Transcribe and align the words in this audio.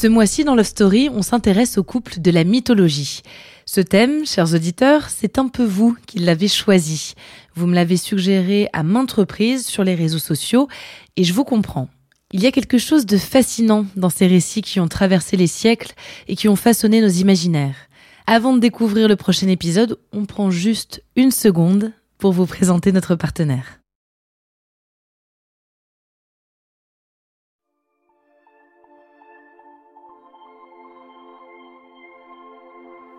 Ce 0.00 0.06
mois-ci, 0.06 0.44
dans 0.44 0.54
Love 0.54 0.64
Story, 0.64 1.10
on 1.12 1.20
s'intéresse 1.20 1.76
au 1.76 1.82
couple 1.82 2.20
de 2.20 2.30
la 2.30 2.44
mythologie. 2.44 3.20
Ce 3.66 3.82
thème, 3.82 4.24
chers 4.24 4.54
auditeurs, 4.54 5.10
c'est 5.10 5.38
un 5.38 5.46
peu 5.48 5.62
vous 5.62 5.94
qui 6.06 6.20
l'avez 6.20 6.48
choisi. 6.48 7.12
Vous 7.54 7.66
me 7.66 7.74
l'avez 7.74 7.98
suggéré 7.98 8.70
à 8.72 8.82
maintes 8.82 9.12
reprises 9.12 9.66
sur 9.66 9.84
les 9.84 9.94
réseaux 9.94 10.18
sociaux 10.18 10.68
et 11.18 11.24
je 11.24 11.34
vous 11.34 11.44
comprends. 11.44 11.90
Il 12.32 12.40
y 12.40 12.46
a 12.46 12.50
quelque 12.50 12.78
chose 12.78 13.04
de 13.04 13.18
fascinant 13.18 13.84
dans 13.94 14.08
ces 14.08 14.26
récits 14.26 14.62
qui 14.62 14.80
ont 14.80 14.88
traversé 14.88 15.36
les 15.36 15.46
siècles 15.46 15.92
et 16.28 16.34
qui 16.34 16.48
ont 16.48 16.56
façonné 16.56 17.02
nos 17.02 17.08
imaginaires. 17.08 17.76
Avant 18.26 18.54
de 18.54 18.58
découvrir 18.58 19.06
le 19.06 19.16
prochain 19.16 19.48
épisode, 19.48 19.98
on 20.14 20.24
prend 20.24 20.50
juste 20.50 21.04
une 21.14 21.30
seconde 21.30 21.92
pour 22.16 22.32
vous 22.32 22.46
présenter 22.46 22.90
notre 22.90 23.16
partenaire. 23.16 23.79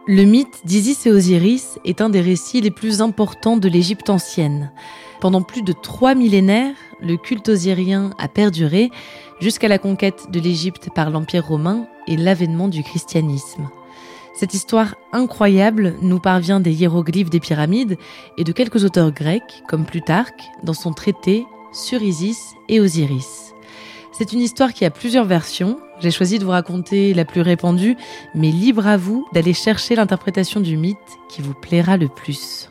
Le 0.07 0.23
mythe 0.23 0.61
d'Isis 0.65 1.05
et 1.05 1.11
Osiris 1.11 1.77
est 1.85 2.01
un 2.01 2.09
des 2.09 2.21
récits 2.21 2.59
les 2.59 2.71
plus 2.71 3.01
importants 3.01 3.57
de 3.57 3.69
l'Égypte 3.69 4.09
ancienne. 4.09 4.71
Pendant 5.19 5.43
plus 5.43 5.61
de 5.61 5.73
trois 5.73 6.15
millénaires, 6.15 6.73
le 6.99 7.17
culte 7.17 7.49
osirien 7.49 8.09
a 8.17 8.27
perduré 8.27 8.89
jusqu'à 9.39 9.67
la 9.67 9.77
conquête 9.77 10.31
de 10.31 10.39
l'Égypte 10.39 10.89
par 10.95 11.11
l'Empire 11.11 11.45
romain 11.45 11.85
et 12.07 12.17
l'avènement 12.17 12.67
du 12.67 12.81
christianisme. 12.81 13.69
Cette 14.33 14.55
histoire 14.55 14.95
incroyable 15.13 15.93
nous 16.01 16.19
parvient 16.19 16.59
des 16.59 16.73
hiéroglyphes 16.73 17.29
des 17.29 17.39
pyramides 17.39 17.97
et 18.39 18.43
de 18.43 18.51
quelques 18.51 18.83
auteurs 18.83 19.11
grecs, 19.11 19.63
comme 19.67 19.85
Plutarque, 19.85 20.41
dans 20.63 20.73
son 20.73 20.93
traité 20.93 21.45
sur 21.71 22.01
Isis 22.01 22.55
et 22.69 22.79
Osiris. 22.79 23.53
C'est 24.11 24.33
une 24.33 24.41
histoire 24.41 24.73
qui 24.73 24.83
a 24.83 24.89
plusieurs 24.89 25.25
versions. 25.25 25.77
J'ai 26.01 26.11
choisi 26.11 26.39
de 26.39 26.45
vous 26.45 26.51
raconter 26.51 27.13
la 27.13 27.25
plus 27.25 27.41
répandue, 27.41 27.95
mais 28.33 28.49
libre 28.49 28.87
à 28.87 28.97
vous 28.97 29.27
d'aller 29.33 29.53
chercher 29.53 29.95
l'interprétation 29.95 30.59
du 30.59 30.75
mythe 30.75 30.97
qui 31.29 31.43
vous 31.43 31.53
plaira 31.53 31.95
le 31.95 32.07
plus. 32.07 32.70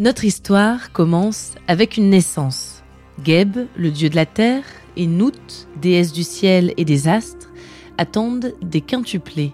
Notre 0.00 0.24
histoire 0.24 0.92
commence 0.92 1.52
avec 1.68 1.98
une 1.98 2.08
naissance. 2.08 2.82
Geb, 3.22 3.66
le 3.76 3.90
dieu 3.90 4.08
de 4.08 4.16
la 4.16 4.24
terre, 4.24 4.64
et 4.96 5.06
Nout, 5.06 5.68
déesse 5.76 6.14
du 6.14 6.22
ciel 6.22 6.72
et 6.78 6.86
des 6.86 7.06
astres, 7.06 7.50
attendent 7.98 8.54
des 8.62 8.80
quintuplés. 8.80 9.52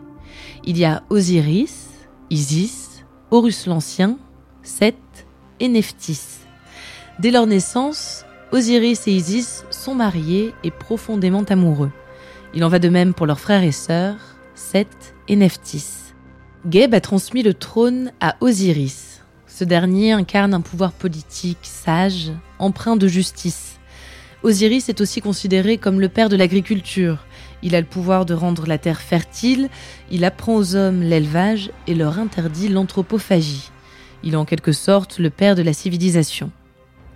Il 0.64 0.78
y 0.78 0.84
a 0.84 1.02
Osiris, 1.11 1.89
Isis, 2.30 3.05
Horus 3.33 3.67
l'Ancien, 3.67 4.19
Seth 4.62 5.27
et 5.58 5.67
Nephthys. 5.67 6.47
Dès 7.19 7.33
leur 7.33 7.48
naissance, 7.48 8.24
Osiris 8.52 9.08
et 9.08 9.12
Isis 9.12 9.64
sont 9.72 9.97
mariés 9.97 10.55
et 10.62 10.70
profondément 10.70 11.42
amoureux. 11.42 11.91
Il 12.55 12.62
en 12.62 12.69
va 12.69 12.78
de 12.78 12.89
même 12.89 13.14
pour 13.14 13.27
leurs 13.27 13.41
frères 13.41 13.64
et 13.64 13.72
sœurs, 13.72 14.20
Seth 14.55 15.17
et 15.27 15.34
Nephthys. 15.34 16.14
Geb 16.70 16.94
a 16.94 17.00
transmis 17.00 17.42
le 17.42 17.52
trône 17.52 18.12
à 18.20 18.36
Osiris. 18.41 19.06
Ce 19.59 19.65
dernier 19.65 20.12
incarne 20.12 20.53
un 20.53 20.61
pouvoir 20.61 20.93
politique 20.93 21.57
sage, 21.62 22.30
empreint 22.58 22.97
de 22.97 23.08
justice. 23.08 23.79
Osiris 24.42 24.91
est 24.91 25.01
aussi 25.01 25.23
considéré 25.23 25.79
comme 25.79 25.98
le 25.98 26.11
père 26.11 26.29
de 26.29 26.36
l'agriculture. 26.36 27.25
Il 27.63 27.75
a 27.75 27.80
le 27.80 27.86
pouvoir 27.86 28.27
de 28.27 28.35
rendre 28.35 28.67
la 28.67 28.77
terre 28.77 29.01
fertile, 29.01 29.70
il 30.11 30.27
apprend 30.27 30.57
aux 30.57 30.77
hommes 30.77 31.01
l'élevage 31.01 31.70
et 31.86 31.95
leur 31.95 32.19
interdit 32.19 32.69
l'anthropophagie. 32.69 33.70
Il 34.23 34.35
est 34.35 34.36
en 34.36 34.45
quelque 34.45 34.73
sorte 34.73 35.19
le 35.19 35.30
père 35.30 35.55
de 35.55 35.63
la 35.63 35.73
civilisation. 35.73 36.51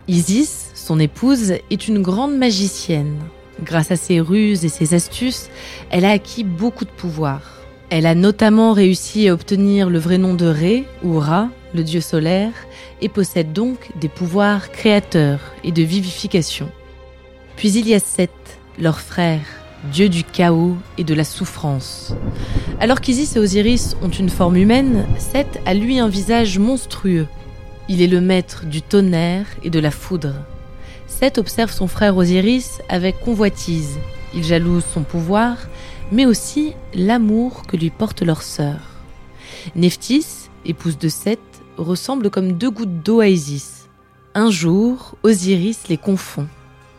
Isis, 0.09 0.70
son 0.75 0.98
épouse, 0.98 1.56
est 1.70 1.88
une 1.88 2.00
grande 2.00 2.38
magicienne. 2.38 3.19
Grâce 3.62 3.91
à 3.91 3.97
ses 3.97 4.19
ruses 4.19 4.64
et 4.64 4.70
ses 4.70 4.94
astuces, 4.94 5.50
elle 5.91 6.06
a 6.06 6.12
acquis 6.12 6.44
beaucoup 6.44 6.87
de 6.87 6.91
pouvoir. 6.91 7.43
Elle 7.91 8.06
a 8.06 8.14
notamment 8.14 8.72
réussi 8.72 9.28
à 9.28 9.34
obtenir 9.34 9.91
le 9.91 9.98
vrai 9.98 10.16
nom 10.16 10.32
de 10.32 10.47
Ré 10.47 10.87
ou 11.03 11.19
Ra, 11.19 11.50
le 11.75 11.82
dieu 11.82 12.00
solaire, 12.00 12.53
et 13.00 13.08
possède 13.08 13.53
donc 13.53 13.91
des 14.00 14.08
pouvoirs 14.08 14.70
créateurs 14.70 15.41
et 15.64 15.72
de 15.72 15.82
vivification. 15.82 16.69
Puis 17.56 17.72
il 17.72 17.88
y 17.88 17.94
a 17.94 18.00
Seth, 18.00 18.31
leur 18.78 19.00
frère, 19.00 19.42
dieu 19.92 20.08
du 20.08 20.25
chaos 20.25 20.76
et 20.98 21.04
de 21.04 21.14
la 21.14 21.25
souffrance. 21.25 22.14
Alors 22.81 23.00
qu'Isis 23.00 23.36
et 23.36 23.38
Osiris 23.38 23.97
ont 24.03 24.10
une 24.10 24.31
forme 24.31 24.56
humaine, 24.56 25.06
Seth 25.19 25.60
a 25.66 25.75
lui 25.75 25.98
un 25.98 26.08
visage 26.08 26.58
monstrueux. 26.58 27.26
Il 27.88 28.02
est 28.02 28.06
le 28.06 28.20
maître 28.20 28.64
du 28.66 28.82
tonnerre 28.82 29.47
et 29.62 29.70
de 29.70 29.81
la 29.81 29.91
foudre. 29.91 30.34
Seth 31.06 31.38
observe 31.38 31.72
son 31.72 31.88
frère 31.88 32.16
Osiris 32.16 32.81
avec 32.88 33.20
convoitise. 33.20 33.98
Il 34.34 34.44
jalouse 34.44 34.84
son 34.84 35.02
pouvoir 35.02 35.56
mais 36.12 36.26
aussi 36.26 36.75
l'amour 36.94 37.62
que 37.66 37.76
lui 37.76 37.91
porte 37.91 38.22
leur 38.22 38.42
sœur. 38.42 38.78
Nephthys, 39.76 40.48
épouse 40.64 40.98
de 40.98 41.08
Seth, 41.08 41.38
ressemble 41.82 42.30
comme 42.30 42.52
deux 42.52 42.70
gouttes 42.70 43.02
d'eau 43.02 43.20
à 43.20 43.28
Isis. 43.28 43.88
Un 44.34 44.50
jour, 44.50 45.16
Osiris 45.22 45.88
les 45.88 45.96
confond. 45.96 46.46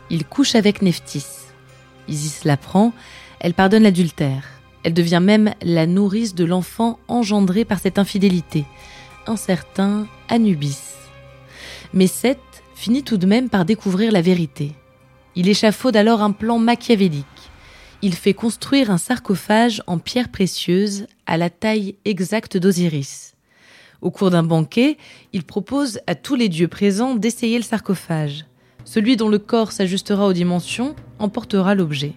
Il 0.09 0.25
couche 0.25 0.55
avec 0.55 0.81
Nephthys. 0.81 1.25
Isis 2.07 2.43
l'apprend, 2.43 2.93
elle 3.39 3.53
pardonne 3.53 3.83
l'adultère. 3.83 4.43
Elle 4.83 4.93
devient 4.93 5.21
même 5.21 5.53
la 5.61 5.85
nourrice 5.85 6.35
de 6.35 6.43
l'enfant 6.43 6.99
engendré 7.07 7.65
par 7.65 7.79
cette 7.79 7.99
infidélité, 7.99 8.65
un 9.27 9.37
certain 9.37 10.07
Anubis. 10.27 10.79
Mais 11.93 12.07
Seth 12.07 12.39
finit 12.75 13.03
tout 13.03 13.17
de 13.17 13.27
même 13.27 13.49
par 13.49 13.65
découvrir 13.65 14.11
la 14.11 14.21
vérité. 14.21 14.73
Il 15.35 15.47
échafaude 15.47 15.95
alors 15.95 16.21
un 16.21 16.31
plan 16.31 16.57
machiavélique 16.59 17.25
il 18.01 18.15
fait 18.15 18.33
construire 18.33 18.89
un 18.89 18.97
sarcophage 18.97 19.83
en 19.87 19.99
pierre 19.99 20.29
précieuse 20.29 21.05
à 21.27 21.37
la 21.37 21.49
taille 21.49 21.95
exacte 22.05 22.57
d'Osiris. 22.57 23.35
Au 24.01 24.11
cours 24.11 24.31
d'un 24.31 24.43
banquet, 24.43 24.97
il 25.33 25.43
propose 25.43 25.99
à 26.07 26.15
tous 26.15 26.35
les 26.35 26.49
dieux 26.49 26.67
présents 26.67 27.15
d'essayer 27.15 27.57
le 27.57 27.63
sarcophage. 27.63 28.45
Celui 28.83 29.15
dont 29.15 29.29
le 29.29 29.39
corps 29.39 29.71
s'ajustera 29.71 30.27
aux 30.27 30.33
dimensions 30.33 30.95
emportera 31.19 31.75
l'objet. 31.75 32.13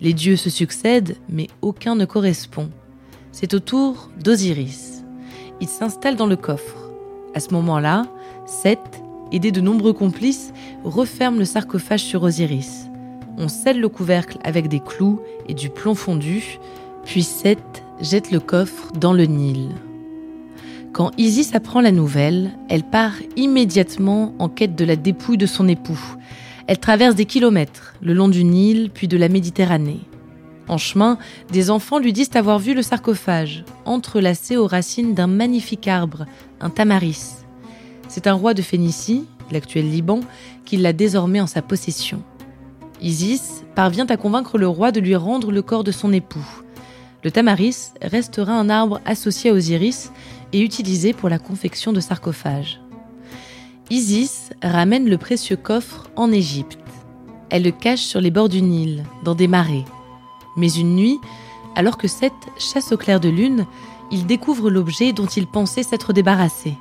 Les 0.00 0.12
dieux 0.12 0.36
se 0.36 0.50
succèdent, 0.50 1.16
mais 1.28 1.46
aucun 1.62 1.94
ne 1.94 2.04
correspond. 2.04 2.70
C'est 3.32 3.54
au 3.54 3.60
tour 3.60 4.10
d'Osiris. 4.22 5.04
Il 5.60 5.68
s'installe 5.68 6.16
dans 6.16 6.26
le 6.26 6.36
coffre. 6.36 6.90
À 7.34 7.40
ce 7.40 7.52
moment-là, 7.54 8.06
Seth, 8.46 9.02
aidé 9.32 9.52
de 9.52 9.60
nombreux 9.60 9.92
complices, 9.92 10.52
referme 10.84 11.38
le 11.38 11.44
sarcophage 11.44 12.02
sur 12.02 12.22
Osiris 12.22 12.88
on 13.38 13.48
scelle 13.48 13.80
le 13.80 13.88
couvercle 13.88 14.38
avec 14.42 14.68
des 14.68 14.80
clous 14.80 15.20
et 15.46 15.54
du 15.54 15.70
plomb 15.70 15.94
fondu, 15.94 16.58
puis 17.04 17.22
Seth 17.22 17.84
jette 18.00 18.30
le 18.30 18.40
coffre 18.40 18.92
dans 18.92 19.12
le 19.12 19.24
Nil. 19.24 19.70
Quand 20.98 21.12
Isis 21.16 21.54
apprend 21.54 21.80
la 21.80 21.92
nouvelle, 21.92 22.50
elle 22.68 22.82
part 22.82 23.12
immédiatement 23.36 24.34
en 24.40 24.48
quête 24.48 24.74
de 24.74 24.84
la 24.84 24.96
dépouille 24.96 25.38
de 25.38 25.46
son 25.46 25.68
époux. 25.68 26.16
Elle 26.66 26.80
traverse 26.80 27.14
des 27.14 27.24
kilomètres 27.24 27.94
le 28.02 28.14
long 28.14 28.26
du 28.26 28.42
Nil 28.42 28.90
puis 28.92 29.06
de 29.06 29.16
la 29.16 29.28
Méditerranée. 29.28 30.00
En 30.66 30.76
chemin, 30.76 31.16
des 31.52 31.70
enfants 31.70 32.00
lui 32.00 32.12
disent 32.12 32.34
avoir 32.34 32.58
vu 32.58 32.74
le 32.74 32.82
sarcophage, 32.82 33.64
entrelacé 33.84 34.56
aux 34.56 34.66
racines 34.66 35.14
d'un 35.14 35.28
magnifique 35.28 35.86
arbre, 35.86 36.26
un 36.60 36.68
tamaris. 36.68 37.44
C'est 38.08 38.26
un 38.26 38.34
roi 38.34 38.52
de 38.52 38.62
Phénicie, 38.62 39.24
l'actuel 39.52 39.88
Liban, 39.88 40.18
qui 40.64 40.78
l'a 40.78 40.92
désormais 40.92 41.40
en 41.40 41.46
sa 41.46 41.62
possession. 41.62 42.24
Isis 43.00 43.62
parvient 43.76 44.06
à 44.06 44.16
convaincre 44.16 44.58
le 44.58 44.66
roi 44.66 44.90
de 44.90 44.98
lui 44.98 45.14
rendre 45.14 45.52
le 45.52 45.62
corps 45.62 45.84
de 45.84 45.92
son 45.92 46.12
époux. 46.12 46.60
Le 47.24 47.30
tamaris 47.30 47.92
restera 48.02 48.52
un 48.52 48.68
arbre 48.68 49.00
associé 49.04 49.50
à 49.50 49.52
Osiris 49.52 50.12
et 50.52 50.60
utilisé 50.60 51.12
pour 51.12 51.28
la 51.28 51.38
confection 51.38 51.92
de 51.92 52.00
sarcophages. 52.00 52.80
Isis 53.90 54.50
ramène 54.62 55.08
le 55.08 55.18
précieux 55.18 55.56
coffre 55.56 56.10
en 56.16 56.30
Égypte. 56.30 56.78
Elle 57.50 57.62
le 57.62 57.70
cache 57.70 58.00
sur 58.00 58.20
les 58.20 58.30
bords 58.30 58.48
du 58.48 58.60
Nil, 58.60 59.04
dans 59.24 59.34
des 59.34 59.48
marais. 59.48 59.84
Mais 60.56 60.70
une 60.72 60.94
nuit, 60.94 61.18
alors 61.74 61.96
que 61.96 62.08
Seth 62.08 62.32
chasse 62.58 62.92
au 62.92 62.96
clair 62.96 63.20
de 63.20 63.28
lune, 63.28 63.66
il 64.10 64.26
découvre 64.26 64.70
l'objet 64.70 65.12
dont 65.12 65.26
il 65.26 65.46
pensait 65.46 65.82
s'être 65.82 66.12
débarrassé. 66.12 66.74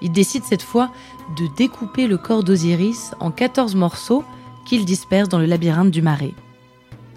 Il 0.00 0.12
décide 0.12 0.44
cette 0.44 0.62
fois 0.62 0.90
de 1.36 1.46
découper 1.56 2.06
le 2.06 2.16
corps 2.16 2.44
d'Osiris 2.44 3.12
en 3.20 3.30
14 3.30 3.74
morceaux 3.74 4.24
qu'il 4.64 4.84
disperse 4.84 5.28
dans 5.28 5.38
le 5.38 5.46
labyrinthe 5.46 5.90
du 5.90 6.02
marais. 6.02 6.34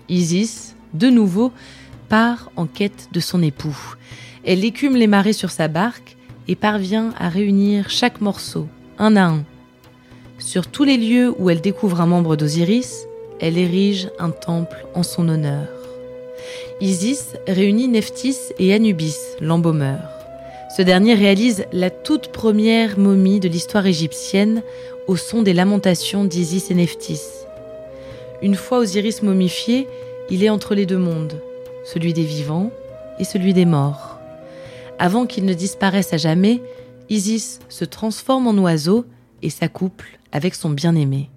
Isis, 0.10 0.76
de 0.94 1.10
nouveau, 1.10 1.52
part 2.10 2.50
en 2.56 2.66
quête 2.66 3.10
de 3.12 3.20
son 3.20 3.42
époux. 3.42 3.78
Elle 4.44 4.66
écume 4.66 4.96
les 4.96 5.08
marais 5.08 5.34
sur 5.34 5.52
sa 5.52 5.68
barque 5.68 6.18
et 6.48 6.56
parvient 6.56 7.14
à 7.20 7.30
réunir 7.30 7.90
chaque 7.90 8.22
morceau, 8.22 8.68
un 8.98 9.16
à 9.16 9.26
un. 9.26 9.44
Sur 10.40 10.66
tous 10.66 10.84
les 10.84 10.98
lieux 10.98 11.34
où 11.38 11.52
elle 11.52 11.62
découvre 11.62 12.02
un 12.02 12.08
membre 12.08 12.36
d'Osiris, 12.36 13.06
elle 13.40 13.60
érige 13.60 14.10
un 14.18 14.32
temple 14.32 14.86
en 14.96 15.04
son 15.04 15.30
honneur. 15.30 15.68
Isis 16.80 17.36
réunit 17.48 17.88
Nephthys 17.88 18.54
et 18.58 18.74
Anubis, 18.74 19.18
l'embaumeur. 19.40 20.00
Ce 20.76 20.82
dernier 20.82 21.14
réalise 21.14 21.66
la 21.72 21.92
toute 21.92 22.30
première 22.30 22.98
momie 22.98 23.40
de 23.40 23.48
l'histoire 23.48 23.86
égyptienne 23.86 24.64
au 25.06 25.18
son 25.18 25.44
des 25.44 25.54
lamentations 25.54 26.26
d'Isis 26.26 26.72
et 26.72 26.76
Nephthys. 26.76 27.22
Une 28.42 28.56
fois 28.56 28.80
Osiris 28.80 29.22
momifié, 29.22 29.88
il 30.32 30.44
est 30.44 30.50
entre 30.50 30.74
les 30.74 30.88
deux 30.88 30.98
mondes, 30.98 31.40
celui 31.86 32.14
des 32.14 32.24
vivants 32.24 32.72
et 33.20 33.24
celui 33.24 33.54
des 33.54 33.66
morts. 33.66 34.11
Avant 35.02 35.26
qu'il 35.26 35.46
ne 35.46 35.56
disparaisse 35.56 36.14
à 36.14 36.18
jamais, 36.18 36.62
Isis 37.10 37.58
se 37.70 37.86
transforme 37.86 38.46
en 38.46 38.56
oiseau 38.60 39.08
et 39.42 39.50
s'accouple 39.50 40.20
avec 40.32 40.54
son 40.54 40.70
bien-aimé. 40.70 41.32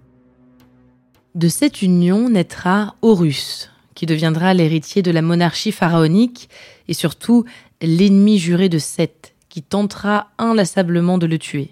De 1.34 1.48
cette 1.48 1.80
union 1.80 2.28
naîtra 2.28 2.94
Horus, 3.00 3.70
qui 3.94 4.04
deviendra 4.04 4.52
l'héritier 4.52 5.00
de 5.00 5.10
la 5.10 5.22
monarchie 5.22 5.72
pharaonique 5.72 6.50
et 6.88 6.92
surtout 6.92 7.46
l'ennemi 7.80 8.36
juré 8.38 8.68
de 8.68 8.76
Seth, 8.76 9.34
qui 9.48 9.62
tentera 9.62 10.28
inlassablement 10.36 11.16
de 11.16 11.24
le 11.24 11.38
tuer. 11.38 11.70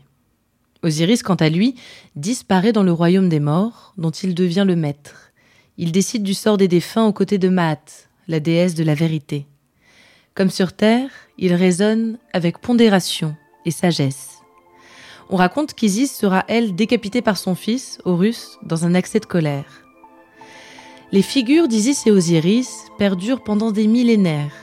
Osiris, 0.83 1.23
quant 1.23 1.35
à 1.35 1.51
lui, 1.51 1.75
disparaît 2.17 2.73
dans 2.73 2.85
le 2.85 2.93
royaume 2.93 3.29
des 3.29 3.39
morts, 3.39 3.93
dont 3.99 4.11
il 4.11 4.35
devient 4.35 4.65
le 4.67 4.77
maître. 4.77 5.31
Il 5.77 5.93
décide 5.93 6.23
du 6.23 6.33
sort 6.33 6.57
des 6.57 6.69
défunts 6.69 7.05
aux 7.05 7.13
côtés 7.13 7.37
de 7.37 7.51
Maat, 7.51 7.85
la 8.29 8.41
déesse 8.41 8.75
de 8.75 8.83
la 8.83 8.95
vérité. 8.95 9.47
Comme 10.35 10.51
sur 10.51 10.73
Terre, 10.73 11.11
il 11.37 11.53
raisonne 11.53 12.19
avec 12.33 12.59
pondération 12.59 13.37
et 13.67 13.71
sagesse. 13.71 14.39
On 15.29 15.37
raconte 15.37 15.75
qu'Isis 15.75 16.11
sera, 16.15 16.45
elle, 16.49 16.75
décapitée 16.75 17.21
par 17.21 17.37
son 17.37 17.55
fils, 17.55 17.99
Horus, 18.05 18.59
dans 18.63 18.87
un 18.87 18.95
accès 18.95 19.21
de 19.21 19.27
colère. 19.27 19.85
Les 21.11 21.23
figures 21.23 21.69
d'Isis 21.69 22.07
et 22.07 22.11
Osiris 22.11 22.87
perdurent 22.97 23.45
pendant 23.45 23.71
des 23.73 23.87
millénaires. 23.87 24.55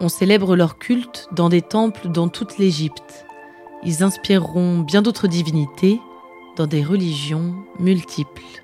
On 0.00 0.08
célèbre 0.08 0.56
leur 0.56 0.78
culte 0.78 1.28
dans 1.32 1.50
des 1.50 1.60
temples 1.60 2.08
dans 2.08 2.28
toute 2.28 2.56
l'Égypte. 2.56 3.26
Ils 3.84 4.02
inspireront 4.02 4.78
bien 4.78 5.02
d'autres 5.02 5.28
divinités 5.28 6.00
dans 6.56 6.66
des 6.66 6.82
religions 6.82 7.54
multiples. 7.78 8.62